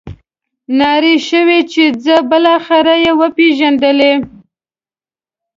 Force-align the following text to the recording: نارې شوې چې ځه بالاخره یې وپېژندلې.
نارې 0.79 1.15
شوې 1.29 1.59
چې 1.71 1.83
ځه 2.03 2.15
بالاخره 2.29 2.95
یې 3.03 3.11
وپېژندلې. 3.19 4.13